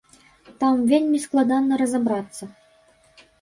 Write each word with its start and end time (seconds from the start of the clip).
Там 0.61 0.79
вельмі 0.91 1.19
складана 1.25 1.77
разабрацца. 1.83 2.43